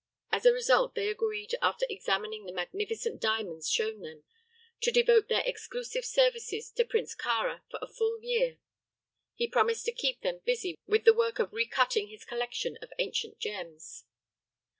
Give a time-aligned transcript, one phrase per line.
[0.31, 4.23] As a result they agreed, after examining the magnificent diamonds shown them,
[4.81, 8.57] to devote their exclusive services to Prince Kāra for a full year,
[9.35, 13.37] he promising to keep them busy with the work of recutting his collection of ancient
[13.37, 14.05] gems.